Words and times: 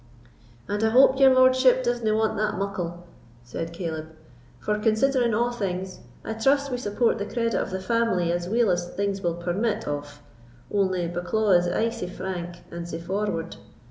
"And 0.67 0.83
I 0.83 0.89
hope 0.89 1.19
your 1.19 1.31
lordship 1.31 1.83
disna 1.83 2.15
want 2.17 2.35
that 2.35 2.57
muckle," 2.57 3.03
said 3.43 3.71
Caleb; 3.71 4.09
"for, 4.59 4.79
considering 4.79 5.35
a' 5.35 5.51
things, 5.53 5.99
I 6.25 6.33
trust 6.33 6.71
we 6.71 6.77
support 6.79 7.19
the 7.19 7.25
credit 7.27 7.53
of 7.53 7.69
the 7.69 7.79
family 7.79 8.31
as 8.31 8.49
weel 8.49 8.71
as 8.71 8.89
things 8.89 9.21
will 9.21 9.35
permit 9.35 9.87
of,—only 9.87 11.07
Bucklaw 11.09 11.55
is 11.55 11.67
aye 11.67 11.91
sae 11.91 12.07
frank 12.07 12.63
and 12.71 12.89
sae 12.89 12.97
forward. 12.99 13.57